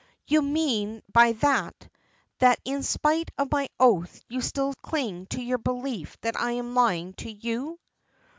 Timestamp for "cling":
4.73-5.27